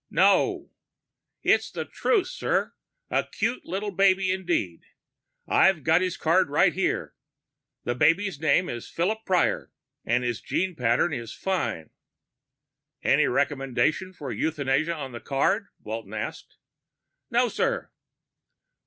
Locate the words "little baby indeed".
3.67-4.81